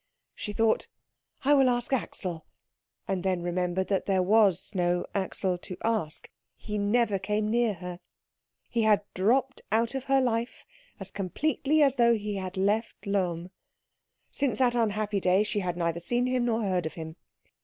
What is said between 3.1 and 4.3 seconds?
then remembered that there